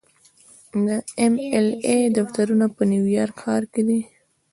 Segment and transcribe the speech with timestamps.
[0.85, 0.87] د
[1.19, 3.99] ایم ایل اې دفترونه په نیویارک ښار کې دي.